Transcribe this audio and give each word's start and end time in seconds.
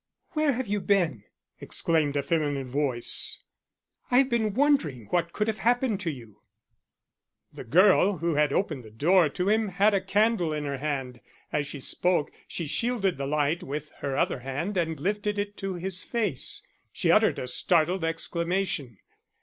"Where 0.31 0.53
have 0.53 0.65
you 0.65 0.81
been?" 0.81 1.25
exclaimed 1.59 2.17
a 2.17 2.23
feminine 2.23 2.65
voice. 2.65 3.41
"I 4.09 4.17
have 4.17 4.29
been 4.31 4.55
wondering 4.55 5.05
what 5.11 5.31
could 5.31 5.45
have 5.47 5.59
happened 5.59 5.99
to 5.99 6.09
you." 6.09 6.41
The 7.53 7.65
girl 7.65 8.17
who 8.17 8.33
had 8.33 8.51
opened 8.51 8.81
the 8.83 8.89
door 8.89 9.29
to 9.29 9.47
him 9.47 9.67
had 9.67 9.93
a 9.93 10.01
candle 10.01 10.53
in 10.53 10.63
her 10.65 10.77
hand. 10.79 11.21
As 11.53 11.67
she 11.67 11.79
spoke, 11.79 12.31
she 12.47 12.65
shielded 12.65 13.17
the 13.19 13.27
light 13.27 13.61
with 13.61 13.91
her 13.99 14.17
other 14.17 14.39
hand 14.39 14.75
and 14.75 14.99
lifted 14.99 15.37
it 15.37 15.55
to 15.57 15.75
his 15.75 16.01
face. 16.03 16.63
She 16.91 17.11
uttered 17.11 17.37
a 17.37 17.47
startled 17.47 18.03
exclamation. 18.03 18.97